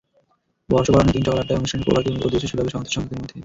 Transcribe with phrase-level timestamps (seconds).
[0.69, 3.39] বর্ষবরণের দিন সকাল আটটায় অনুষ্ঠানের প্রভাতী অধিবেশ শুরু হবে সমবেত সংগীতের মধ্য দিয়ে।